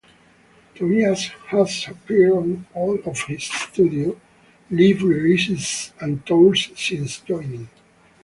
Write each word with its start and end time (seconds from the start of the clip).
Tobias 0.73 1.27
has 1.49 1.85
appeared 1.87 2.31
on 2.33 2.65
all 2.73 2.97
of 3.05 3.19
his 3.25 3.43
studio, 3.43 4.19
live 4.71 5.03
releases 5.03 5.93
and 5.99 6.25
tours 6.25 6.69
since 6.75 7.19
joining. 7.19 7.69